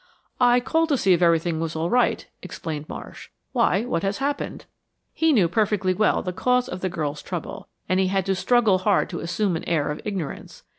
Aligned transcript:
"I 0.39 0.59
called 0.59 0.89
to 0.89 0.97
see 0.97 1.13
if 1.13 1.21
everything 1.21 1.59
was 1.59 1.75
all 1.75 1.91
right," 1.91 2.25
explained 2.41 2.89
Marsh. 2.89 3.29
"Why, 3.51 3.83
what 3.85 4.01
has 4.01 4.17
happened?" 4.17 4.65
He 5.13 5.31
knew 5.31 5.47
perfectly 5.47 5.93
well 5.93 6.23
the 6.23 6.33
cause 6.33 6.67
of 6.67 6.81
the 6.81 6.89
girl's 6.89 7.21
trouble, 7.21 7.67
and 7.87 7.99
he 7.99 8.07
had 8.07 8.25
to 8.25 8.33
struggle 8.33 8.79
hard 8.79 9.11
to 9.11 9.19
assume 9.19 9.55
an 9.55 9.63
air 9.65 9.91
of 9.91 10.01
ignorance. 10.03 10.63